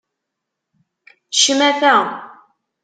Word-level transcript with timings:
Ccmata! 1.37 1.95